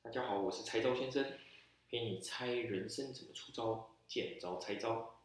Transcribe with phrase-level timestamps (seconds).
[0.00, 1.22] 大家好，我是柴招先生，
[1.90, 5.17] 陪你猜人生怎么出招，见招拆招。